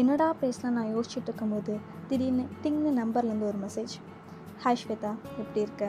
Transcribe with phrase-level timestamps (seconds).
[0.00, 1.72] என்னடா பேசலாம் நான் யோசிச்சுட்டு இருக்கும்போது
[2.08, 3.92] திடீர்னு டிங்னு நம்பர்லேருந்து ஒரு மெசேஜ்
[4.62, 5.84] ஹாய் ஸ்வேதா எப்படி இருக்க?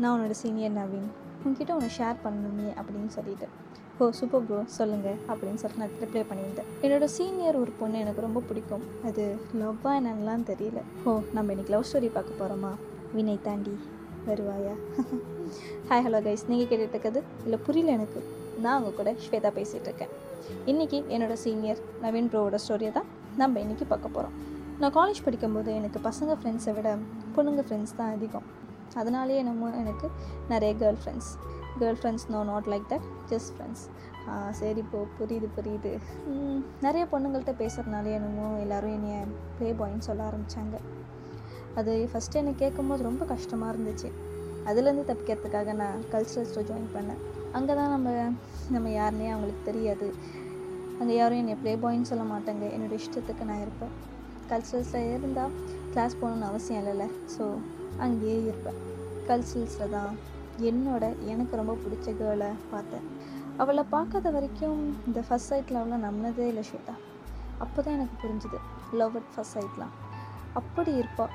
[0.00, 1.06] நான் உன்னோட சீனியர் நவீன்.
[1.42, 3.46] உங்ககிட்ட ஒன்று ஷேர் பண்ணணுமே அப்படின்னு சொல்லிட்டு.
[3.98, 6.68] ஓ சூப்பர் ப்ரோ சொல்லுங்கள் அப்படின்னு சொல்லிட்டு நான் ரிப்ளை பண்ணியிருந்தேன்.
[6.84, 8.84] என்னோடய சீனியர் ஒரு பொண்ணு எனக்கு ரொம்ப பிடிக்கும்.
[9.10, 9.24] அது
[9.60, 10.82] லவ்வா என்னென்னலாம் தெரியல.
[11.04, 12.72] ஓ நம்ம இன்னைக்கு லவ் ஸ்டோரி பார்க்க போகிறோமா
[13.16, 13.74] வினை தாண்டி
[14.30, 14.74] வருவாயா?
[15.90, 18.22] ஹாய் ஹலோ கைஸ் நீங்கள் கேட்டுட்டு இருக்கிறது இல்லை புரியல எனக்கு.
[18.66, 20.12] நான் உங்கள் கூட ஸ்வேதா பேசிகிட்டு இருக்கேன்.
[20.72, 23.08] இன்றைக்கி என்னோடய சீனியர் நவீன் ப்ரோவோட ஸ்டோரியை தான்.
[23.40, 24.36] நம்ம இன்றைக்கி பார்க்க போகிறோம்
[24.80, 26.88] நான் காலேஜ் படிக்கும்போது எனக்கு பசங்க ஃப்ரெண்ட்ஸை விட
[27.34, 28.46] பொண்ணுங்க ஃப்ரெண்ட்ஸ் தான் அதிகம்.
[29.00, 30.06] அதனாலேயே என்னமோ எனக்கு
[30.52, 30.70] நிறைய
[31.02, 31.28] girlfriends
[32.00, 33.84] girlfriends no not like that just friends
[34.60, 35.92] சரி இப்போ புரியுது புரியுது.
[36.86, 39.20] நிறைய பொண்ணுங்கள்கிட்ட பேசுகிறதுனாலே என்னமோ எல்லோரும் என்னைய
[39.58, 40.80] ப்ளே பாயின்னு சொல்ல ஆரம்பித்தாங்க
[41.80, 44.10] அது ஃபஸ்ட்டு எனக்கு கேட்கும்போது ரொம்ப கஷ்டமாக இருந்துச்சு.
[44.68, 47.22] அதுலேருந்து தப்பிக்கிறதுக்காக நான் கல்ச்சரல்ஸில் ஜாயின் பண்ணேன்.
[47.58, 48.08] அங்கே தான் நம்ம
[48.74, 50.08] நம்ம யாருன்னே அவங்களுக்கு தெரியாது.
[51.00, 52.64] அங்கே யாரும் என்னை ப்ளே பாயின்னு சொல்ல மாட்டாங்க.
[52.76, 53.92] என்னோடய இஷ்டத்துக்கு நான் இருப்பேன்.
[54.50, 55.52] கல்ச்சுரல்ஸில் இருந்தால்
[55.92, 57.06] கிளாஸ் போகணுன்னு அவசியம் இல்லைல்ல.
[57.34, 57.44] ஸோ
[58.04, 58.78] அங்கேயே இருப்பேன்.
[59.28, 60.12] கல்ச்சுரல்ஸில் தான்
[60.70, 63.04] என்னோட எனக்கு ரொம்ப பிடிச்ச கேர்ளை பார்த்தேன்.
[63.62, 66.94] அவளை பார்க்காத வரைக்கும் இந்த ஃபஸ்ட் சைட்டில் அவளை நம்பினதே இல்லை ஸ்வேதா.
[67.64, 68.58] அப்போ தான் எனக்கு புரிஞ்சுது.
[69.00, 69.94] லவ் அட் ஃபஸ்ட் சைட்லாம்
[70.60, 71.32] அப்படி இருப்பாள்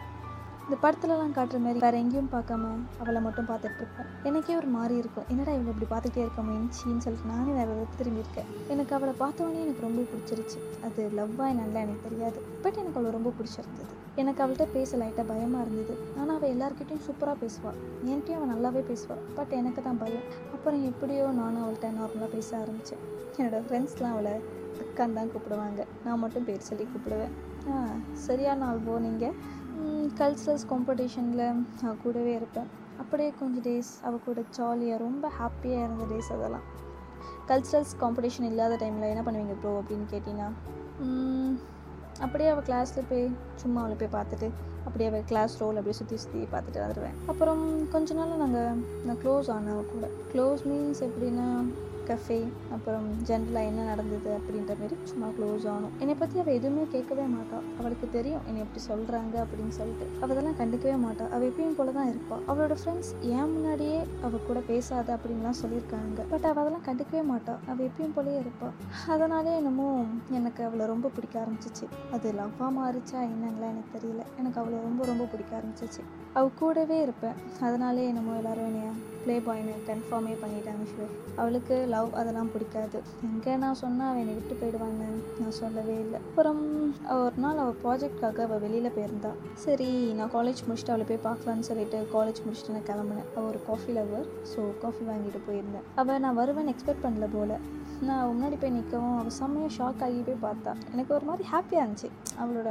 [0.65, 2.67] இந்த படத்துலலாம் காட்டுற மாதிரி வேறு எங்கேயும் பார்க்காம
[3.01, 5.25] அவளை மட்டும் பார்த்துட்டு இருப்பேன் எனக்கே ஒரு மாதிரி இருக்கும்.
[5.31, 8.49] என்னடா இவளை இப்படி பார்த்துட்டே இருக்கோமே இன்ச்சின்னு சொல்லிட்டு நானே வேறு திரும்பியிருக்கேன்.
[8.73, 10.59] எனக்கு அவளை பார்த்தவொடனே எனக்கு ரொம்ப பிடிச்சிருச்சு.
[10.87, 12.39] அது லவ்வாக நல்லா எனக்கு தெரியாது.
[12.63, 13.89] பட் எனக்கு அவளை ரொம்ப பிடிச்சிருந்தது.
[14.21, 15.93] எனக்கு அவள்கிட்ட பேச லைட்டாக பயமாக இருந்தது.
[16.19, 17.77] ஆனால் அவள் எல்லாருக்கிட்டையும் சூப்பராக பேசுவாள்
[18.09, 20.27] என்கிட்டயும் அவள் நல்லாவே பேசுவாள் பட் எனக்கு தான் பயம்.
[20.55, 23.01] அப்புறம் எப்படியோ நானும் அவள்கிட்ட நார்மலாக பேச ஆரம்பித்தேன்
[23.37, 24.35] என்னோடய ஃப்ரெண்ட்ஸ்லாம் அவளை
[24.83, 25.81] அக்கான்னு தான் கூப்பிடுவாங்க.
[26.05, 27.33] நான் மட்டும் பேர் சொல்லி கூப்பிடுவேன்.
[28.27, 29.35] சரியான ஆள் போ நீங்கள்
[30.19, 31.45] கல்ச்சரல்ஸ் காம்படிஷனில்
[31.81, 32.67] நான் கூடவே இருப்பேன்.
[33.01, 36.65] அப்படியே கொஞ்சம் டேஸ் அவள் கூட ஜாலியாக ரொம்ப ஹாப்பியாக இருந்த டேஸ் அதெல்லாம்.
[37.49, 40.49] கல்ச்சரல்ஸ் காம்படிஷன் இல்லாத டைமில் என்ன பண்ணுவீங்க ப்ரோ அப்படின்னு கேட்டிங்கன்னா
[42.25, 43.25] அப்படியே அவள் கிளாஸில் போய்
[43.61, 44.47] சும்மா அவளை போய் பார்த்துட்டு
[44.85, 49.49] அப்படியே அவள் கிளாஸ் ரோல் அப்படியே சுற்றி சுற்றி பார்த்துட்டு வந்துடுவேன் அப்புறம் கொஞ்ச நாள் நாங்கள் நான் க்ளோஸ்
[49.55, 50.07] ஆனேன் அவள் கூட.
[50.33, 51.47] க்ளோஸ் மீன்ஸ் எப்படின்னா
[52.09, 52.37] கஃபே
[52.75, 55.93] அப்புறம் ஜென்ரலாக என்ன நடந்தது அப்படின்ற மாரி சும்மா க்ளோஸ் ஆகணும்.
[56.01, 60.05] என்னை பற்றி அவள் எதுவுமே கேட்கவே மாட்டாள் அவளுக்கு தெரியும் என்னை எப்படி சொல்கிறாங்க அப்படின்னு சொல்லிட்டு.
[60.21, 64.59] அவள் அதெல்லாம் கண்டுக்கவே மாட்டாள் அவள் எப்பயும் போல தான் இருப்பாள் அவளோட ஃப்ரெண்ட்ஸ் ஏன் முன்னாடியே அவள் கூட
[64.71, 66.19] பேசாத அப்படின்லாம் சொல்லியிருக்காங்க.
[66.33, 68.75] பட் அவள் அதெல்லாம் கண்டுக்கவே மாட்டாள் அவள் எப்பயும் போலயே இருப்பாள்
[69.15, 69.87] அதனாலே என்னமோ
[70.39, 71.87] எனக்கு அவளை ரொம்ப பிடிக்க ஆரம்பிச்சிச்சு.
[72.11, 74.23] அது லவ்வாக மாறிச்சா என்னங்களா எனக்கு தெரியல.
[74.39, 76.03] எனக்கு அவளை ரொம்ப ரொம்ப பிடிக்க ஆரம்பிச்சிச்சு.
[76.37, 77.35] அவள் கூடவே இருப்பேன்.
[77.65, 78.91] அதனாலே என்னமோ எல்லாரும் என்னைய
[79.23, 81.03] ப்ளே பாய்னு கன்ஃபார்மே பண்ணிட்டாங்க ஷோ
[81.41, 82.99] அவளுக்கு லவ் அதெல்லாம் பிடிக்காது.
[83.27, 85.07] எங்கே நான் சொன்னால் அவள் என்னை விட்டு போயிடுவான்னு
[85.41, 86.19] நான் சொல்லவே இல்லை.
[86.29, 86.61] அப்புறம்
[87.17, 89.31] ஒரு நாள் அவள் ப்ராஜெக்ட்காக அவள் வெளியில் போயிருந்தா.
[89.65, 93.29] சரி நான் காலேஜ் முடிச்சுட்டு அவளை போய் பார்க்கலான்னு சொல்லிட்டு காலேஜ் முடிச்சுட்டு நான் கிளம்புனேன்.
[93.35, 95.87] அவள் ஒரு காஃபி லவர் ஸோ காஃபி வாங்கிட்டு போயிருந்தேன்.
[96.03, 97.55] அவள் நான் வருவேன்னு எக்ஸ்பெக்ட் பண்ணல போல்.
[98.07, 100.71] நான் அவள் முன்னாடி போய் நிற்கவும் அவள் செம்மையாக ஷாக் ஆகி போய் பார்த்தா.
[100.93, 102.09] எனக்கு ஒரு மாதிரி ஹாப்பியாக இருந்துச்சு.
[102.41, 102.69] அவளோட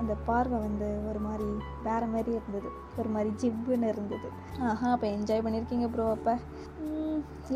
[0.00, 1.48] அந்த பார்வை வந்து ஒரு மாதிரி
[1.86, 2.70] வேறு மாதிரி இருந்தது.
[3.00, 4.28] ஒரு மாதிரி ஜிப்புன்னு இருந்தது.
[4.70, 6.34] ஆஹா அப்போ என்ஜாய் பண்ணியிருக்கீங்க ப்ரோ அப்போ.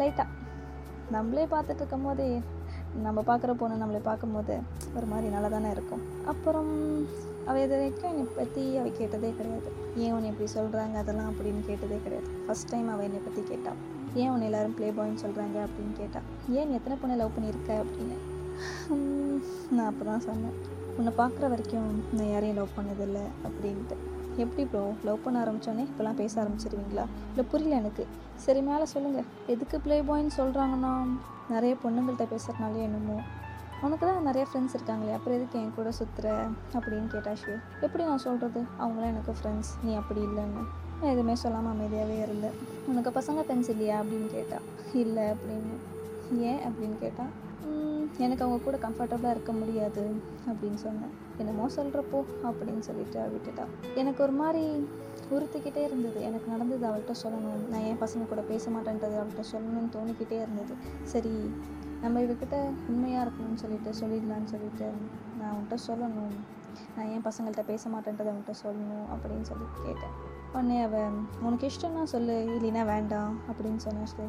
[0.00, 0.28] லைட்டாக
[1.16, 2.26] நம்மளே பார்த்துட்டு இருக்கும் போது
[3.04, 4.54] நம்ம பார்க்குற பொண்ணு நம்மளை பார்க்கும்போது
[4.96, 6.02] ஒரு மாதிரி நல்லா தானே இருக்கும்.
[6.32, 6.72] அப்புறம்
[7.46, 9.70] அவள் இது வரைக்கும் என்னை பற்றி அவள் கேட்டதே கிடையாது.
[10.02, 12.28] ஏன் உன்னை இப்படி சொல்கிறாங்க அதெல்லாம் அப்படின்னு கேட்டதே கிடையாது.
[12.46, 13.80] ஃபஸ்ட் டைம் அவள் என்னை பற்றி கேட்டாள்
[14.14, 17.84] ஏன் உன்னை எல்லாரும் ப்ளே பாய்ன்னு சொல்கிறாங்க அப்படின்னு கேட்டால் ஏன் நீ எத்தனை பொண்ணை லவ் பண்ணியிருக்க?
[17.84, 18.16] அப்படின்னு.
[19.70, 20.56] நான் அப்போ தான் சொன்னேன்.
[20.96, 23.96] உன்னை பார்க்குற வரைக்கும் நான் யாரையும் லவ் பண்ணதில்லை அப்படின்ட்டு.
[24.36, 27.04] எப்படி ப்ரோ லவ் பண்ண ஆரம்பித்தோன்னே இப்போலாம் பேச ஆரம்பிச்சிருவீங்களா?
[27.28, 28.06] இல்லை புரியல எனக்கு.
[28.34, 30.92] சரி மேலே சொல்லுங்கள் எதுக்கு ப்ளே பாய்ன்னு சொல்கிறாங்கன்னா
[31.48, 33.20] நிறைய பொண்ணுங்கள்கிட்ட பேசுகிறனாலே என்னமோ.
[33.80, 36.26] உனக்கு தான் நிறைய ஃப்ரெண்ட்ஸ் இருக்காங்களே அப்புறம் எதுக்கு என் கூட சுற்றுற
[36.74, 40.64] அப்படின்னு கேட்டா ஷிவ் எப்படி நான் சொல்கிறது அவங்களாம் எனக்கு ஃப்ரெண்ட்ஸ் நீ அப்படி இல்லைன்னு.
[41.02, 42.58] நான் எதுவுமே சொல்லாமல் அமைதியாகவே இருந்தேன்
[42.88, 44.00] உனக்கு பசங்க ஃப்ரெண்ட்ஸ் இல்லையா?
[44.00, 44.60] அப்படின்னு கேட்டால்
[44.94, 45.72] இல்லை அப்படின்னு.
[46.38, 46.58] ஏன்?
[46.58, 47.32] அப்படின்னு கேட்டால்
[48.18, 50.02] எனக்கு அவங்க கூட கம்ஃபர்டபுளாக இருக்க முடியாது
[50.46, 51.10] அப்படின்னு சொன்னேன்.
[51.38, 54.88] என்னமோ சொல்கிறப்போ அப்படின்னு சொல்லிட்டு விட்டுட்டான் எனக்கு ஒரு மாதிரி
[55.30, 56.22] உறுத்திக்கிட்டே இருந்தது.
[56.22, 57.68] எனக்கு நடந்தது அவள்கிட்ட சொல்லணும்.
[57.70, 60.74] நான் ஏன் பசங்க கூட பேச மாட்டேன்றது அவள்கிட்ட சொல்லணும்னு தோணிக்கிட்டே இருந்தது.
[61.02, 61.50] சரி
[62.02, 62.56] நம்ம இவகிட்ட
[62.88, 64.90] உண்மையாக இருக்கணும்னு சொல்லிட்டு சொல்லிடலான்னு சொல்லிட்டு
[65.40, 66.36] நான் அவன்கிட்ட சொல்லணும்.
[66.96, 70.31] நான் ஏன் பசங்கள்கிட்ட பேச மாட்டேன்றதை அவன்கிட்ட சொல்லணும் அப்படின்னு சொல்லி கேட்டேன்.
[70.56, 71.14] உடனே அவன்
[71.46, 74.26] உனக்கு இஷ்டம்னா சொல்லு இல்லைன்னா வேண்டாம் அப்படின்னு சொன்னேன் ஸ்ரீ.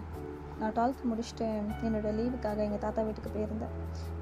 [0.60, 1.48] நான் டுவெல்த் முடிச்சுட்டு
[1.86, 3.74] என்னோடய லீவுக்காக எங்கள் தாத்தா வீட்டுக்கு போயிருந்தேன்.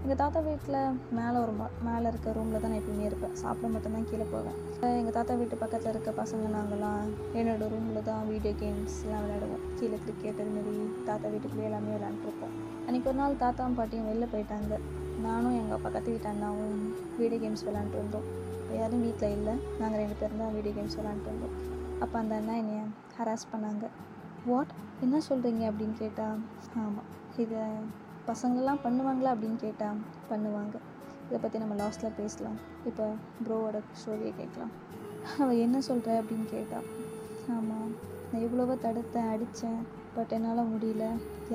[0.03, 0.77] எங்கள் தாத்தா வீட்டில்
[1.18, 3.36] மேலே ஒரு மா மேலே இருக்க ரூமில் தான் நான் எப்பயுமே இருப்பேன்.
[3.42, 4.57] சாப்பிட மட்டும்தான் கீழே போவேன்.
[5.00, 7.09] எங்கள் தாத்தா வீட்டு பக்கத்தில் இருக்க பசங்க நாங்கள்லாம்
[7.39, 9.65] என்னோட ரூமில் தான் வீடியோ கேம்ஸ்லாம் விளையாடுவோம்.
[9.80, 10.75] கீழே கிரிக்கெட் அதுமாரி
[11.09, 12.56] தாத்தா வீட்டுக்குள்ளே எல்லாமே விளையாண்டுருப்போம்
[12.88, 14.80] அன்றைக்கி ஒரு நாள் தாத்தாவும் பாட்டியும் வெளில போயிட்டாங்க.
[15.27, 16.80] நானும் எங்கள் பக்கத்து வீட்டு அண்ணாவும்
[17.19, 18.27] வீடியோ கேம்ஸ் விளாண்டுட்டு இருந்தோம்.
[18.80, 19.54] யாரும் வீட்டில் இல்லை.
[19.80, 21.56] நாங்கள் ரெண்டு பேரும் தான் வீடியோ கேம்ஸ் விளாண்டுட்டு இருந்தோம்.
[22.03, 22.83] அப்போ அந்த அண்ணா என்னைய
[23.18, 23.86] ஹராஸ் பண்ணாங்க.
[24.50, 24.71] வாட்
[25.06, 26.39] என்ன சொல்கிறீங்க அப்படின்னு கேட்டால்
[26.83, 27.09] ஆமாம்
[27.44, 27.63] இதை
[28.30, 29.30] பசங்கள்லாம் பண்ணுவாங்களா?
[29.33, 30.00] அப்படின்னு கேட்டால்
[30.31, 30.75] பண்ணுவாங்க.
[31.27, 32.57] இதை பற்றி நம்ம லாஸ்ட்டில் பேசலாம்.
[32.89, 33.06] இப்போ
[33.45, 34.74] ப்ரோவோட ஸ்டோரியை கேட்கலாம்.
[35.42, 36.88] அவள் என்ன சொல்கிற அப்படின்னு கேட்டாள்
[37.56, 37.92] ஆமாம்
[38.30, 39.81] நான் எவ்வளவோ தடுத்தேன் அடித்தேன்
[40.15, 41.06] பட் என்னால் முடியல.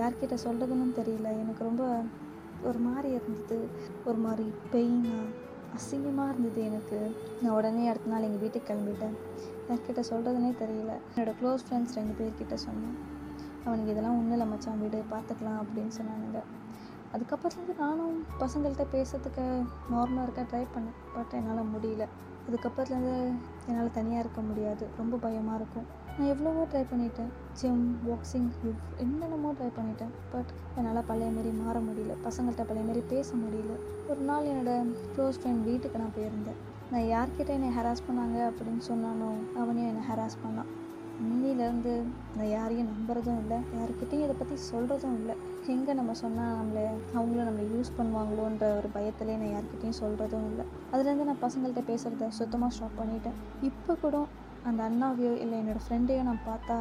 [0.00, 1.28] யார்கிட்ட சொல்கிறதுன்னு தெரியல.
[1.42, 1.84] எனக்கு ரொம்ப
[2.68, 3.58] ஒரு மாதிரி இருந்தது.
[4.04, 5.26] ஒரு மாதிரி பெயினாக
[5.76, 6.98] அசிங்கமாக இருந்தது எனக்கு.
[7.42, 9.16] நான் உடனே அடுத்த நாள் எங்கள் வீட்டுக்கு கிளம்பிட்டேன்.
[9.68, 10.92] யார்கிட்ட சொல்கிறதுனே தெரியல.
[11.14, 12.96] என்னோடய க்ளோஸ் ஃப்ரெண்ட்ஸ் ரெண்டு பேர்கிட்ட சொன்னேன்.
[13.64, 16.42] அவனுக்கு இதெல்லாம் ஒன்றும் இல்லை மச்சான் வீடு பார்த்துக்கலாம் அப்படின்னு சொன்னானுங்க.
[17.12, 19.44] அதுக்கப்புறத்துலேருந்து நானும் பசங்கள்கிட்ட பேசுறதுக்கு
[19.92, 20.96] நார்மலாக இருக்க ட்ரை பண்ணேன்.
[21.14, 22.06] பட் என்னால் முடியல.
[22.48, 23.14] அதுக்கப்புறத்துலேருந்து
[23.66, 24.86] என்னால் தனியாக இருக்க முடியாது.
[24.96, 25.86] ரொம்ப பயமாக இருக்கும்.
[26.18, 27.30] நான் எவ்வளவோ ட்ரை பண்ணிட்டேன்.
[27.52, 28.50] ஜிம் பாக்ஸிங்
[28.96, 30.12] என்னென்னமோ ட்ரை பண்ணிட்டேன்.
[30.30, 32.14] பட் என்னால் பழைய மாரி மாற முடியல.
[32.24, 33.74] பசங்கள்கிட்ட பழைய மாரி பேச முடியல.
[34.08, 36.60] ஒரு நாள் என்னோடய க்ளோஸ் ஃப்ரெண்ட் வீட்டுக்கு நான் போயிருந்தேன்.
[36.90, 39.28] நான் யார்கிட்ட என்னை ஹராஸ் பண்ணாங்க அப்படின்னு சொன்னானோ
[39.60, 40.68] அவனையும் என்னை ஹராஸ் பண்ணான்.
[41.22, 41.92] இன்னிலேருந்து
[42.36, 45.34] நான் யாரையும் நம்புறதும் இல்லை யாருக்கிட்டையும் இதை பற்றி சொல்கிறதும் இல்லை.
[45.74, 46.84] எங்கே நம்ம சொன்னால் நம்மளை
[47.16, 50.64] அவங்களும் நம்மளை யூஸ் பண்ணுவாங்களோன்ற ஒரு பயத்திலே நான் யார்கிட்டையும் சொல்கிறதும் இல்லை.
[50.92, 53.38] அதுலேருந்து நான் பசங்கள்கிட்ட பேசுகிறத சுத்தமாக ஸ்டாப் பண்ணிட்டேன்.
[53.70, 54.16] இப்போ கூட
[54.70, 56.78] அந்த அண்ணாவையோ இல்லை என்னோடய ஃப்ரெண்டையோ நான் பார்த்தா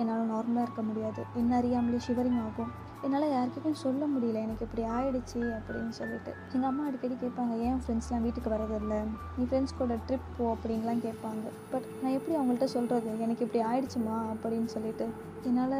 [0.00, 1.22] என்னால் நார்மலாக இருக்க முடியாது.
[1.40, 2.72] என்ன அறியாமலே ஷிவரிங் ஆகும்.
[3.04, 4.40] என்னால் யார்கிட்டையும் சொல்ல முடியல.
[4.40, 6.34] எனக்கு இப்படி ஆயிடுச்சு அப்படின்னு சொல்லிட்டு.
[6.52, 8.94] எங்கள் அம்மா அடிக்கடி கேட்பாங்க ஏன் ஃப்ரெண்ட்ஸ்லாம் வீட்டுக்கு வரதில்ல
[9.36, 11.44] நீ ஃப்ரெண்ட்ஸ் கூட ட்ரிப் போ அப்படின்லாம் கேட்பாங்க.
[11.70, 14.16] பட் நான் எப்படி அவங்கள்ட்ட சொல்கிறது எனக்கு இப்படி ஆயிடுச்சுமா?
[14.34, 15.08] அப்படின்னு சொல்லிட்டு.
[15.42, 15.78] என்னால்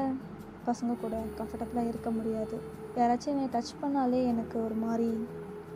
[0.66, 2.60] பசங்க கூட கம்ஃபர்டபுளாக இருக்க முடியாது.
[2.96, 5.26] யாராச்சும் என்னை டச் பண்ணாலே எனக்கு ஒரு மாதிரி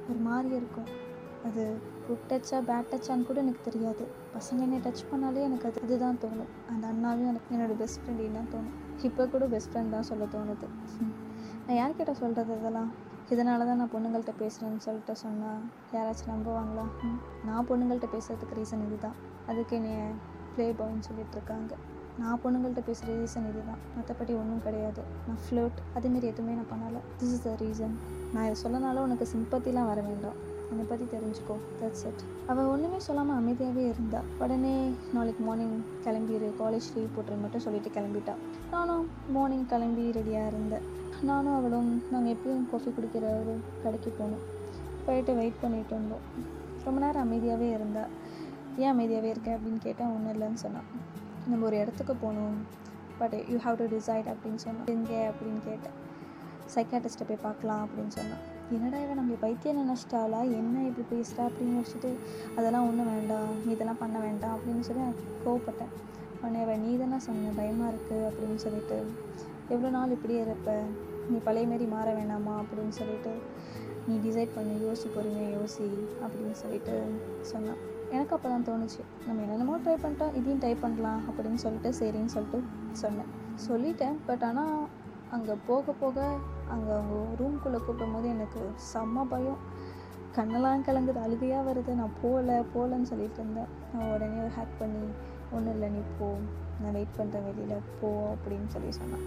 [0.09, 0.89] ஒரு மாதிரி இருக்கும்.
[1.45, 4.07] அது குட் டச்சா பேட் டச்சான்னு கூட எனக்கு தெரியாது.
[4.35, 6.51] பசங்க என்னை டச் பண்ணாலே எனக்கு அது இதுதான் தோணும்.
[6.69, 9.03] அந்த அண்ணாவையும் எனக்கு என்னோடய பெஸ்ட் ஃப்ரெண்ட் தான் தோணும்.
[9.03, 10.69] இப்போ கூட பெஸ்ட் ஃப்ரெண்ட் தான் சொல்ல தோணுது.
[11.69, 12.91] நான் யார்கிட்ட சொல்கிறது இதெல்லாம்?
[13.33, 15.59] இதனால தான் நான் பொண்ணுங்கள்கிட்ட பேசுகிறேன்னு சொல்லிட்டு சொன்னால்
[15.95, 16.85] யாராச்சும் நம்புவாங்களா?
[17.47, 19.17] நான் பொண்ணுங்கள்கிட்ட பேசுகிறதுக்கு ரீசன் இது தான்
[19.51, 19.93] அதுக்கு என்னை
[20.55, 21.75] ப்ளே பாய்ன்னு சொல்லிகிட்ருக்காங்க
[22.21, 23.81] நான் பொண்ணுங்கள்கிட்ட பேசுகிற ரீசன் இதுதான்.
[23.97, 25.03] மற்றபடி ஒன்றும் கிடையாது.
[25.27, 27.01] நான் ஃப்ளோட் அதேமாரி எதுவுமே நான் பண்ணலை.
[27.21, 27.95] திஸ் இஸ் த ரீசன்
[28.35, 30.39] நான் இதை சொல்லனாலும் உனக்கு சிம்பத்திலாம் வர வேண்டாம்.
[30.71, 31.57] என்னை பற்றி தெரிஞ்சுக்கோ.
[31.81, 32.23] தட்ஸ் இட்
[32.53, 34.23] அவள் ஒன்றுமே சொல்லாமல் அமைதியாகவே இருந்தா.
[34.45, 34.75] உடனே
[35.17, 38.37] நாளைக்கு மார்னிங் கிளம்பிடு காலேஜ் லீவ் போட்டுரு மட்டும் சொல்லிட்டு கிளம்பிட்டா.
[38.77, 39.07] நானும்
[39.37, 40.87] மார்னிங் கிளம்பி ரெடியாக இருந்தேன்.
[41.23, 44.57] நானும் அவளும் நாங்கள் எப்பயும் காஃபி குடிக்கிற ஒரு கடைக்கு போனோம்.
[45.07, 46.19] போயிட்டு வெயிட் பண்ணிட்டு இருந்தோம்.
[46.85, 48.05] ரொம்ப நேரம் அமைதியாகவே இருந்தா.
[48.79, 49.51] ஏன் அமைதியாகவே இருக்க?
[49.55, 50.83] அப்படின்னு கேட்டேன் ஒன்றும் இல்லைன்னு சொன்னான்.
[51.49, 52.57] நம்ம ஒரு இடத்துக்கு போகணும்.
[53.19, 54.87] But you have to decide அப்படின்னு சொன்னான்.
[54.87, 55.29] எங்கே?
[55.29, 56.07] அப்படின்னு கேட்டேன்.
[56.75, 58.57] சைக்காட்டிஸ்ட்டை போய் பார்க்கலாம் அப்படின்னு சொன்னான்.
[58.73, 60.43] என்னடா இவன் நம்மளை பைத்தியம் நினச்சிட்டாளா?
[60.43, 62.13] என்ன இப்படி பேசுகிறா அப்படின்னு யோசிச்சுட்டு
[62.57, 63.67] அதெல்லாம் ஒன்றும் வேண்டாம்.
[63.67, 65.15] நீ இதெல்லாம் பண்ண வேண்டாம் அப்படின்னு சொல்லி நான்
[65.47, 65.93] கோவப்பட்டேன்.
[66.41, 67.51] உடனே அவன் நீ தானே சொன்ன?
[67.57, 69.11] பயமாக இருக்குது அப்படின்னு சொல்லிட்டு
[69.75, 70.75] எவ்வளோ நாள் இப்படியே இருப்ப?
[71.31, 72.53] நீ பழைய மாரி மாற வேணாமா?
[72.63, 73.33] அப்படின்னு சொல்லிட்டு
[74.07, 75.87] நீ டிசைட் பண்ணி யோசி பொறுமையாக யோசி
[76.25, 76.95] அப்படின்னு சொல்லிட்டு
[77.51, 77.81] சொன்னான்.
[78.11, 82.61] எனக்கு அப்போ தான் தோணுச்சு நம்ம என்னென்னமோ ட்ரை பண்ணிட்டோம் இதையும் ட்ரை பண்ணலாம் அப்படின்னு சொல்லிட்டு சரின்னு சொல்லிட்டு
[83.03, 83.29] சொன்னேன்.
[83.69, 84.77] சொல்லிட்டேன் பட் ஆனால்
[85.31, 86.19] அங்கே போக போக
[86.75, 88.61] அங்கே அவங்க ரூம்குள்ளே கூப்பிடும் போது எனக்கு
[88.93, 89.61] செம்ம பயம்.
[90.39, 91.89] கண்ணெல்லாம் கலங்குது அழுகையாக வருது.
[91.89, 93.71] நான் போகல போகலன்னு சொல்லிட்டு இருந்தேன்.
[93.95, 95.07] நான் உடனே ஒரு ஹேக் பண்ணி
[95.53, 96.35] ஒன்றும் இல்லை நீ போ.
[96.83, 97.81] நான் வெயிட் பண்ணுறேன் வெளியில்.
[98.01, 99.27] போ அப்படின்னு சொல்லி சொன்னான்.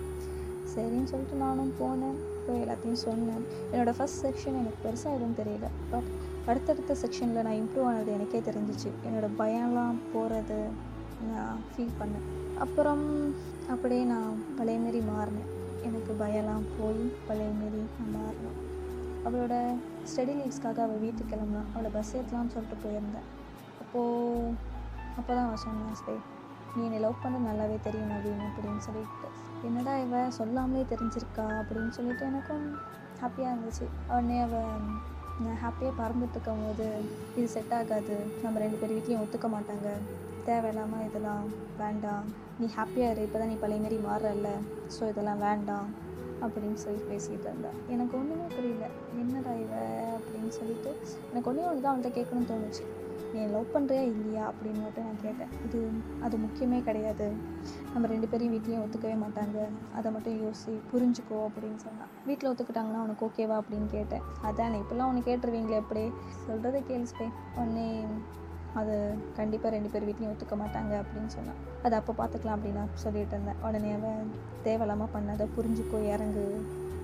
[0.63, 2.17] சரின்னு சொல்லிட்டு நானும் போனேன்.
[2.47, 3.45] போய் எல்லாத்தையும் சொன்னேன்.
[3.73, 5.67] என்னோடய ஃபஸ்ட் செக்ஷன் எனக்கு பெருசாக எதுவும் தெரியல.
[5.89, 6.09] பட்
[6.45, 8.89] அடுத்தடுத்த செக்ஷனில் நான் இம்ப்ரூவ் ஆனது எனக்கே தெரிஞ்சிச்சு.
[9.05, 10.67] என்னோடய பயம்லாம் போகிறது
[11.33, 12.57] நான் ஃபீல் பண்ணேன்.
[12.57, 13.33] அப்புறம்
[13.69, 15.49] அப்படியே நான் பழைய மாறினேன்.
[15.83, 18.59] எனக்கு பயம்லாம் போய் பழைய மாரி நான் மாறினேன்.
[19.25, 19.75] அவளோட
[20.09, 23.27] ஸ்டடி லீவ்ஸ்க்காக அவள் வீட்டுக்கு கிளம்புனா அவளை பஸ் ஏற்றலாம்னு சொல்லிட்டு போயிருந்தேன்.
[23.81, 24.53] அப்போது
[25.17, 26.19] அப்போ தான் அவள் சொன்னான் சரி
[26.75, 29.29] நீ என்னை லவ் பண்ண நல்லாவே தெரியும் அப்படின்னு அப்படின்னு சொல்லிட்டு.
[29.67, 30.29] என்னடா இவ?
[30.29, 31.45] சொல்லாமலே தெரிஞ்சிருக்கா?
[31.61, 32.65] அப்படின்னு சொல்லிட்டு எனக்கும்
[33.21, 33.87] ஹாப்பியாக இருந்துச்சு.
[34.11, 34.69] உடனே அவள்
[35.43, 36.87] நான் ஹாப்பியாக பறந்துட்டு இருக்கும் போது
[37.35, 38.17] இது செட் ஆகாது.
[38.43, 39.89] நம்ம ரெண்டு பேர் வீட்லேயும் ஒத்துக்க மாட்டாங்க.
[40.45, 41.43] தேவையில்லாமல் இதெல்லாம்
[41.77, 42.25] வேண்டாம்.
[42.59, 43.21] நீ ஹாப்பியாக இரு.
[43.21, 44.49] இப்போ தான் நீ பழைய மாரி மாறல
[44.95, 45.89] ஸோ இதெல்லாம் வேண்டாம்.
[46.45, 48.87] அப்படின்னு சொல்லி பேசிகிட்டு இருந்தேன் எனக்கு ஒன்றுமே புரியல.
[49.21, 49.73] என்னடா இவ
[50.17, 50.91] அப்படின்னு சொல்லிட்டு
[51.31, 52.85] எனக்கு ஒன்றே ஒன்று தான் அவன்கிட்ட கேட்கணும்னு தோணுச்சு.
[53.33, 55.51] நீ லவ் பண்ணுறியா இல்லையா அப்படின்னு மட்டும் நான் கேட்டேன்.
[55.65, 55.79] இது
[56.25, 57.27] அது முக்கியமே கிடையாது.
[57.93, 59.67] நம்ம ரெண்டு பேரையும் வீட்லேயும் ஒத்துக்கவே மாட்டாங்க.
[59.97, 64.25] அதை மட்டும் யோசி புரிஞ்சுக்கோ அப்படின்னு சொன்னான் வீட்டில் ஒத்துக்கிட்டாங்கன்னா உனக்கு ஓகேவா அப்படின்னு கேட்டேன்.
[64.49, 66.05] அதான் இப்போல்லாம் உன்னை கேட்டுருவீங்களே எப்படி
[66.47, 67.27] சொல்கிறத கேள்ஸ்பே
[67.59, 67.87] உடனே
[68.79, 68.93] அது
[69.37, 71.59] கண்டிப்பாக ரெண்டு பேர் வீட்லேயும் ஒத்துக்க மாட்டாங்க அப்படின்னு சொன்னான்.
[71.85, 73.59] அது அப்போ பார்த்துக்கலாம் அப்படின்னு சொல்லிட்டு இருந்தேன்.
[73.67, 74.21] உடனே அவன்
[74.67, 76.45] தேவையில்லாமல் பண்ணாத புரிஞ்சுக்கோ இறங்கு.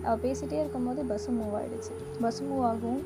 [0.06, 1.94] அவள் பேசிகிட்டே இருக்கும்போது பஸ்ஸு மூவ் ஆகிடுச்சு
[2.24, 3.02] பஸ் மூவ் ஆகும்.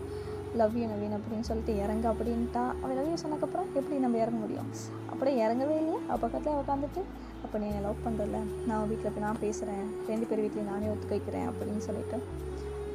[0.60, 2.64] லவ் யூ நவீன் அப்படின்னு சொல்லிட்டு இறங்க அப்படின்ட்டா.
[2.82, 4.70] அவள் லவ் யூ சொன்னக்கப்புறம் எப்படி நம்ம இறங்க முடியும்?
[5.12, 7.02] அப்படியே இறங்கவே இல்லை அவள் பக்கத்தில் உட்காந்துட்டு
[7.44, 8.40] அப்போ நீ என்னை லவ் பண்ணுறல
[8.70, 12.18] நான் வீட்டில் போய் நான் பேசுகிறேன் ரெண்டு பேர் வீட்லேயும் நானே ஒத்துக்க வைக்கிறேன் அப்படின்னு சொல்லிட்டு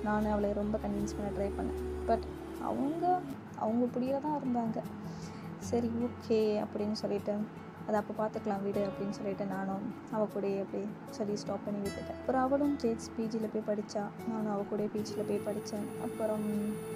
[0.06, 1.80] நானும் அவளை ரொம்ப கன்வின்ஸ் பண்ண ட்ரை பண்ணேன்.
[2.08, 2.26] பட்
[2.70, 3.04] அவங்க
[3.64, 4.78] அவங்க பிடியில தான் இருந்தாங்க.
[5.60, 7.34] சரி ஓகே அப்படின்னு சொல்லிட்டு
[7.86, 10.86] அதை அப்போ பார்த்துக்கலாம் வீடு அப்படின்னு சொல்லிட்டு நானும் அவள் கூடயே அப்படியே
[11.18, 12.18] சொல்லி ஸ்டாப் பண்ணி விட்டுட்டேன்.
[12.20, 16.46] அப்புறம் அவளும் ஜேட்ஸ் பிஜியில் போய் படித்தா நானும் அவள் கூட பிஜியில் போய் படித்தேன் அப்புறம்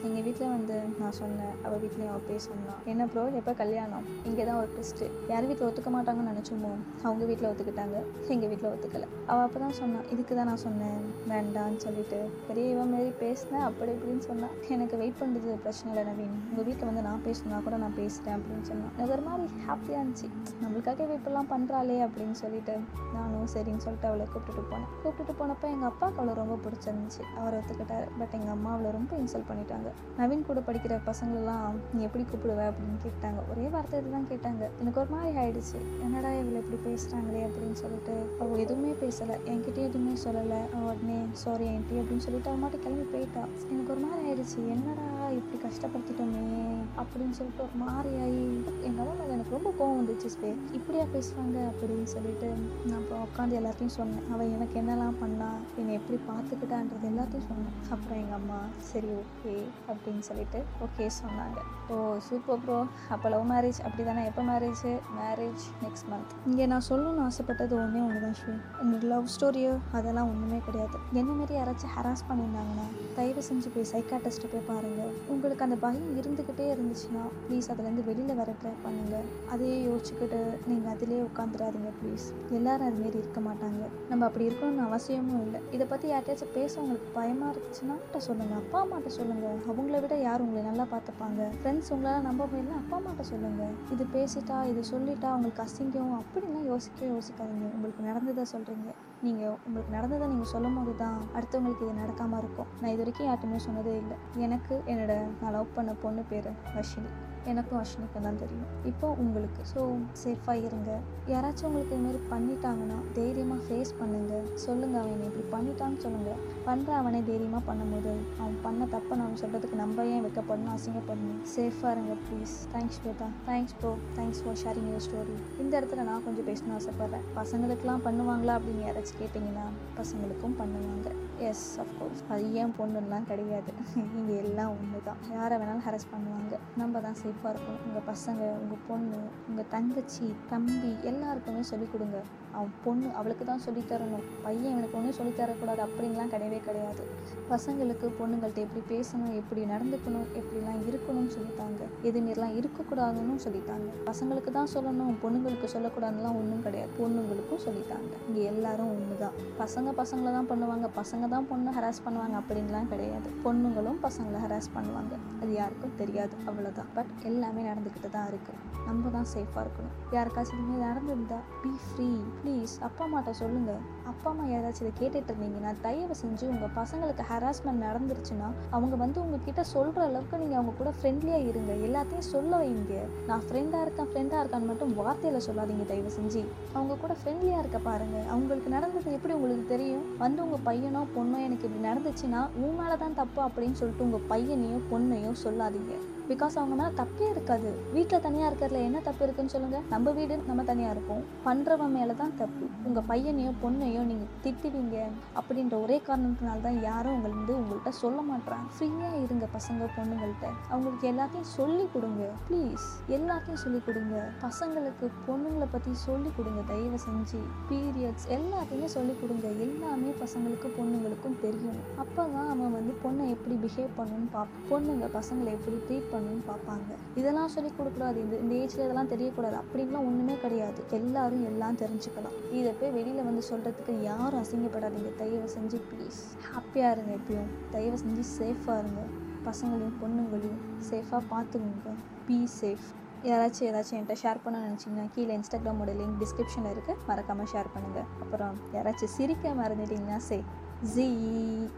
[0.07, 1.55] எங்கள் வீட்டில் வந்து நான் சொன்னேன்.
[1.67, 4.07] அவள் வீட்லேயும் அவள் போய் சொன்னான் என்ன ப்ரோ எப்போ கல்யாணம்?
[4.31, 6.73] இங்கே தான் ஒரு ட்விஸ்ட்டு யார் வீட்டில் ஒத்துக்க மாட்டாங்கன்னு நினச்சோமோ?
[7.07, 7.99] அவங்க வீட்டில் ஒத்துக்கிட்டாங்க.
[8.35, 9.09] எங்கள் வீட்டில் ஒத்துக்கலை.
[9.31, 11.01] அவள் அப்போ தான் சொன்னான் இதுக்கு தான் நான் சொன்னேன்.
[11.33, 12.21] வேண்டான்னு சொல்லிட்டு.
[12.49, 16.37] பெரிய இவன் மாரி பேசினேன் அப்படி இப்படின்னு சொன்னான் எனக்கு வெயிட் பண்ணுறது பிரச்சனை இல்லை நவீன்.
[16.51, 20.29] உங்கள் வீட்டில் வந்து நான் பேசணும்னா கூட நான் பேசுகிறேன் அப்படின்னு சொன்னான் எனக்கு ஒரு மாதிரி ஹாப்பியாக இருந்துச்சு.
[20.63, 22.77] நம்ம நம்மளுக்காக இப்படிலாம் பண்ணுறாளே அப்படின்னு சொல்லிட்டு
[23.15, 24.89] நானும் சரின்னு சொல்லிட்டு அவளை கூப்பிட்டுட்டு போனேன்.
[25.05, 27.39] கூப்பிட்டுட்டு போனப்போ எங்கள் அப்பாவுக்கு அவளை ரொம்ப பிடிச்சிருந்துச்சு.
[27.39, 28.09] அவர் ஒத்துக்கிட்டார்.
[28.19, 29.89] பட் எங்கள் அம்மா அவளை ரொம்ப இன்சல்ட் பண்ணிட்டாங்க.
[30.19, 32.57] நவீன் கூட படிக்கிற பசங்களெலாம் நீ எப்படி கூப்பிடுவ?
[32.57, 33.51] அப்படின்னு கேட்டாங்க.
[33.51, 34.69] ஒரே வார்த்தை தான் கேட்டாங்க.
[34.81, 35.79] எனக்கு ஒரு மாதிரி ஆயிடுச்சு.
[36.03, 39.37] என்னடா இவளை இப்படி பேசுகிறாங்களே அப்படின்னு சொல்லிட்டு அவள் எதுவுமே பேசலை.
[39.47, 40.61] என்கிட்ட எதுவுமே சொல்லலை.
[40.77, 43.41] அவள் உடனே சாரி ஆண்டி அப்படின்னு சொல்லிட்டு அவள் மட்டும் கிளம்பி போயிட்டா.
[43.71, 44.57] எனக்கு ஒரு மாதிரி ஆயிடுச்சு.
[44.57, 46.59] என்னடா இப்படி கஷ்டப்படுத்திட்டோமே?
[46.97, 51.59] அப்படின்னு சொல்லிட்டு ஒரு மாதிரி ஆகி எங்கள் அம்மா மேலே எனக்கு ரொம்ப கோவம் வந்துச்சு ஸ்பே இப்படியா பேசுவாங்க
[51.71, 52.49] அப்படின்னு சொல்லிட்டு
[52.87, 54.25] நான் அப்புறம் உட்காந்து எல்லாத்தையும் சொன்னேன்.
[54.33, 55.49] அவள் எனக்கு என்னெல்லாம் பண்ணா
[55.81, 57.77] என்னை எப்படி பார்த்துக்கிட்டான்றது எல்லாத்தையும் சொன்னேன்.
[57.95, 58.59] அப்புறம் எங்கள் அம்மா
[58.91, 59.55] சரி ஓகே
[59.91, 61.59] அப்படின்னு சொல்லிட்டு ஓகே சொன்னாங்க.
[61.93, 61.97] ஓ
[62.29, 62.79] சூப்பர் ப்ரோ
[63.15, 64.85] அப்போ லவ் மேரேஜ் அப்படி தானே எப்போ மேரேஜ்
[65.21, 68.51] மேரேஜ் நெக்ஸ்ட் மந்த் இங்கே நான் சொல்லணும்னு ஆசைப்பட்டது ஒன்றே ஒன்று தான் ஷூ
[68.83, 70.97] உங்களுக்கு லவ் ஸ்டோரியோ அதெல்லாம் ஒன்றுமே கிடையாது.
[71.23, 72.87] என்ன மாரி யாராச்சும் ஹராஸ் பண்ணியிருந்தாங்கன்னா
[73.19, 78.55] தயவு செஞ்சு போய் சைக்காட்டிஸ்ட்டை போய் பாருங்கள் உங்களுக்கு அந்த பயம் இருந்துக்கிட்டே இருந்துச்சுன்னா ப்ளீஸ் அதுலேருந்து வெளியில் வர
[78.63, 82.25] ட்ரை பண்ணுங்கள் அதையே யோசிச்சுக்கிட்டு நீங்கள் அதிலே உட்காந்துடாதீங்க ப்ளீஸ்
[82.57, 83.83] எல்லாரும் அதுமாரி இருக்க மாட்டாங்க.
[84.11, 85.61] நம்ம அப்படி இருக்கணும்னு அவசியமும் இல்லை.
[85.75, 90.45] இதை பற்றி யார்கிட்டயாச்சும் பேச உங்களுக்கு பயமாக இருந்துச்சுன்னா கிட்ட சொல்லுங்கள் அப்பா அம்மாட்ட சொல்லுங்கள் அவங்கள விட யார்
[90.47, 91.49] உங்களை நல்லா பார்த்துப்பாங்க?
[91.61, 97.11] ஃப்ரெண்ட்ஸ் உங்களால் நம்ப முடியல அப்பா அம்மாட்ட சொல்லுங்கள் இது பேசிட்டா இது சொல்லிட்டா உங்களுக்கு அசிங்கம் அப்படின்லாம் யோசிக்கவே
[97.15, 97.69] யோசிக்காதீங்க.
[97.77, 98.91] உங்களுக்கு நடந்ததை சொல்கிறீங்க
[99.25, 102.71] நீங்கள் உங்களுக்கு நடந்ததை நீங்கள் சொல்லும் போது தான் அடுத்தவங்களுக்கு இது நடக்காமல் இருக்கும்.
[102.81, 104.19] நான் இது வரைக்கும் யார்ட்டுமே சொன்னதே இல்லை.
[104.47, 107.11] எனக்கு என்னோட நான் லவ் பண்ண பொண்ணு பேர் வர்ஷினி.
[107.47, 108.69] எனக்கும் அஸ்வினிக்கும் தான் தெரியும்.
[108.91, 109.63] இப்போ உங்களுக்கு.
[109.73, 109.81] ஸோ
[110.23, 110.91] சேஃபாக இருங்க.
[111.33, 114.35] யாராச்சும் உங்களுக்கு இது மாதிரி பண்ணிட்டாங்கன்னா தைரியமாக ஃபேஸ் பண்ணுங்க.
[114.65, 120.05] சொல்லுங்கள் அவன் இப்படி பண்ணிட்டான்னு சொல்லுங்கள் பண்ணுற அவனே தைரியமாக பண்ணும்போது அவன் பண்ண தப்பை நான் சொல்கிறதுக்கு நம்ம
[120.15, 121.41] ஏன் வைக்கப்படணும் அசிங்கப்படணும்?
[121.55, 123.29] சேஃபாக இருங்க please thanks Shweta.
[123.49, 127.27] Thanks bro thanks for sharing your story இந்த இடத்துல நான் கொஞ்சம் பேசணும் ஆசைப்பட்றேன்.
[127.39, 129.67] பசங்களுக்கெலாம் பண்ணுவாங்களா அப்படின்னு யாராச்சும் கேட்டிங்கன்னா
[129.99, 131.09] பசங்களுக்கும் பண்ணுவாங்க.
[131.51, 133.71] எஸ் அஃப்கோர்ஸ் அது ஏன் பொண்ணுலாம் கிடையாது.
[134.19, 136.55] இங்கே எல்லாம் ஒன்று தான் யாரை வேணாலும் ஹரஸ் பண்ணுவாங்க.
[136.77, 137.81] நம்ம தான் சேஃபாக இருக்கும்.
[137.87, 142.21] உங்கள் பசங்க உங்கள் பொண்ணு உங்கள் தங்கச்சி தம்பி எல்லாருக்குமே சொல்லிக் கொடுங்க.
[142.57, 144.25] அவன் பொண்ணு அவளுக்கு தான் சொல்லித் தரணும்.
[144.45, 147.03] பையன் இவனுக்கு ஒன்றும் சொல்லித்தரக்கூடாது அப்படின்லாம் கிடையவே கிடையாது.
[147.51, 151.81] பசங்களுக்கு பொண்ணுங்கள்ட்ட எப்படி பேசணும் எப்படி நடந்துக்கணும் எப்படிலாம் இருக்கணும்னு சொல்லித்தாங்க
[152.11, 156.93] எதுமாரிலாம் இருக்கக்கூடாதுன்னு சொல்லித்தாங்க பசங்களுக்கு தான் சொல்லணும் பொண்ணுங்களுக்கு சொல்லக்கூடாதுலாம் ஒன்றும் கிடையாது.
[157.01, 160.89] பொண்ணுங்களுக்கும் சொல்லித்தாங்க இங்கே எல்லாரும் ஒன்று தான் பசங்க பசங்களை தான் பண்ணுவாங்க.
[161.01, 162.37] பசங்க தான் பொண்ணு ஹராஸ் பண்ணுவாங்க.
[162.43, 163.29] அப்படின்லாம் கிடையாது.
[163.47, 165.15] பொண்ணுங்களும் பசங்களை ஹராஸ் பண்ணுவாங்க.
[165.43, 166.35] அது யாருக்கும் தெரியாது.
[166.49, 169.97] அவ்வளோதான் பட் எல்லாமே நடந்துக்கிட்டு தான் இருக்குது நம்ம தான் சேஃபாக இருக்கணும்.
[170.17, 172.09] யாருக்காச்சும் நடந்திருந்தால் நடந்திருந்தா பி ஃப்ரீ
[172.43, 173.81] ப்ளீஸ் அப்பா அம்மாட்ட சொல்லுங்கள்
[174.11, 179.63] அப்பா அம்மா யாராச்சும் இதை கேட்டுட்டு இருந்தீங்கன்னா தயவு செஞ்சு உங்கள் பசங்களுக்கு ஹராஸ்மெண்ட் நடந்துருச்சுன்னா அவங்க வந்து உங்ககிட்ட
[179.73, 181.73] சொல்கிற அளவுக்கு நீங்கள் அவங்க கூட ஃப்ரெண்ட்லியாக இருங்க.
[181.87, 182.95] எல்லாத்தையும் சொல்ல வைங்க.
[183.29, 186.43] நான் ஃப்ரெண்டாக இருக்கேன் ஃப்ரெண்டாக இருக்கான்னு மட்டும் வார்த்தையில் சொல்லாதீங்க தயவு செஞ்சு.
[186.75, 190.07] அவங்க கூட ஃப்ரெண்ட்லியாக இருக்க பாருங்கள் அவங்களுக்கு நடந்தது எப்படி உங்களுக்கு தெரியும்?
[190.25, 194.81] வந்து உங்கள் பையனோ பொண்ணோ எனக்கு இப்படி நடந்துச்சுன்னா உன் மேலே தான் தப்பு அப்படின்னு சொல்லிட்டு உங்கள் பையனையோ
[194.93, 195.95] பொண்ணையோ சொல்லாதீங்க.
[196.31, 197.71] பிகாஸ் அவங்க மேலே தப்பே இருக்காது.
[197.95, 201.23] வீட்டில் தனியாக இருக்கிறதுல என்ன தப்பு இருக்குன்னு சொல்லுங்கள் நம்ம வீடு நம்ம தனியாக இருப்போம்.
[201.47, 202.65] பண்ணுறவன் மேலே தான் தப்பு.
[202.89, 204.97] உங்கள் பையனையோ பொண்ணையோ நீங்கள் திட்டுவீங்க
[205.41, 211.09] அப்படின்ற ஒரே காரணத்தினால தான் யாரும் உங்களை வந்து உங்கள்கிட்ட சொல்ல மாட்டாங்க ஃப்ரீயாக இருங்க பசங்க பொண்ணுங்கள்கிட்ட அவங்களுக்கு
[211.13, 212.23] எல்லாத்தையும் சொல்லி கொடுங்க.
[212.49, 214.17] ப்ளீஸ் எல்லாத்தையும் சொல்லி கொடுங்க.
[214.45, 216.63] பசங்களுக்கு பொண்ணுங்களை பற்றி சொல்லி கொடுங்க.
[216.73, 219.47] தயவு செஞ்சு பீரியட்ஸ் எல்லாத்தையுமே சொல்லி கொடுங்க.
[219.67, 221.81] எல்லாமே பசங்களுக்கு பொண்ணுங்களுக்கும் தெரியும்.
[222.05, 226.91] அப்போ தான் அவன் வந்து பொண்ணை எப்படி பிஹேவ் பண்ணணும்னு பார்ப்போம் பொண்ணுங்க பசங்களை எப்படி ட்ரீட் பண்ணணும்னு பார்ப்பாங்க.
[227.21, 229.57] இதெல்லாம் சொல்லி கொடுக்கூடாது இந்த இந்த ஏஜில் இதெல்லாம் தெரியக்கூடாது.
[229.63, 230.81] அப்படின்லாம் ஒன்றுமே கிடையாது.
[230.99, 232.37] எல்லாரும் எல்லாம் தெரிஞ்சுக்கலாம்.
[232.59, 235.13] இதை போய் வெளியில் வந்து சொல்கிறதுக்கு யாரும் அசிங்கப்படாதீங்க.
[235.23, 236.21] தயவு செஞ்சு ப்ளீஸ்
[236.53, 237.51] ஹாப்பியாக இருங்க எப்பயும்.
[237.75, 239.03] தயவு செஞ்சு சேஃபாக இருங்க.
[239.49, 241.93] பசங்களையும் பொண்ணுங்களையும் சேஃபாக பார்த்துக்கோங்க.
[242.27, 242.89] பி சேஃப்
[243.29, 248.55] யாராச்சும் ஏதாச்சும் என்கிட்ட ஷேர் பண்ண நினச்சிங்கன்னா கீழே இன்ஸ்டாகிராமோட லிங்க் டிஸ்கிரிப்ஷனில் இருக்குது மறக்காமல் ஷேர் பண்ணுங்கள் அப்புறம்
[248.77, 250.39] யாராச்சும் சிரிக்க மறந்துட்டிங்கன்னா சே
[250.83, 251.05] ஜி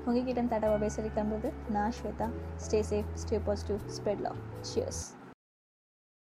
[0.06, 2.30] உங்ககிட்ட தடவை பேச கிளம்புறது நான் Shweta.
[2.56, 5.00] Stay safe stay positive spread love cheers